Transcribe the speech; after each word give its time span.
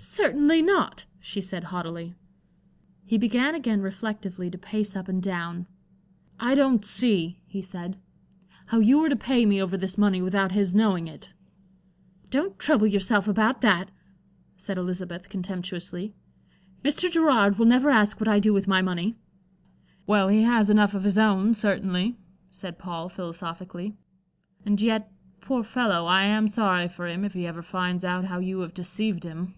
"Certainly 0.00 0.62
not," 0.62 1.06
she 1.18 1.40
said, 1.40 1.64
haughtily. 1.64 2.14
He 3.04 3.18
began 3.18 3.56
again 3.56 3.80
reflectively 3.80 4.48
to 4.48 4.56
pace 4.58 4.94
up 4.94 5.08
and 5.08 5.20
down. 5.20 5.66
"I 6.38 6.54
don't 6.54 6.84
see," 6.84 7.40
he 7.48 7.60
said, 7.60 7.98
"how 8.66 8.78
you 8.78 9.00
are 9.04 9.08
to 9.08 9.16
pay 9.16 9.44
me 9.44 9.60
over 9.60 9.76
this 9.76 9.98
money 9.98 10.22
without 10.22 10.52
his 10.52 10.72
knowing 10.72 11.08
it." 11.08 11.30
"Don't 12.30 12.60
trouble 12.60 12.86
yourself 12.86 13.26
about 13.26 13.60
that," 13.62 13.90
said 14.56 14.78
Elizabeth, 14.78 15.28
contemptuously. 15.28 16.14
"Mr. 16.84 17.10
Gerard 17.10 17.58
will 17.58 17.66
never 17.66 17.90
ask 17.90 18.20
what 18.20 18.28
I 18.28 18.38
do 18.38 18.52
with 18.54 18.68
my 18.68 18.80
money." 18.80 19.16
"Well 20.06 20.28
he 20.28 20.42
has 20.42 20.70
enough 20.70 20.94
of 20.94 21.02
his 21.02 21.18
own, 21.18 21.54
certainly," 21.54 22.16
said 22.52 22.78
Paul, 22.78 23.08
philosophically. 23.08 23.96
"And 24.64 24.80
yet, 24.80 25.10
poor 25.40 25.64
fellow, 25.64 26.06
I 26.06 26.22
am 26.22 26.46
sorry 26.46 26.86
for 26.86 27.08
him 27.08 27.24
if 27.24 27.32
he 27.32 27.48
ever 27.48 27.62
finds 27.62 28.04
out 28.04 28.26
how 28.26 28.38
you 28.38 28.60
have 28.60 28.74
deceived 28.74 29.24
him." 29.24 29.54